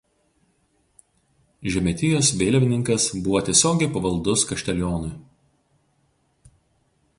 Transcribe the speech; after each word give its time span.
Žemietijos 1.73 2.31
vėliavininkas 2.39 3.05
buvo 3.27 3.43
tiesiogiai 3.51 3.91
pavaldus 3.99 4.47
kaštelionui. 4.53 5.11